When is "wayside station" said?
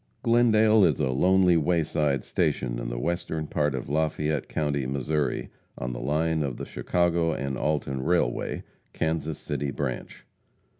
1.55-2.79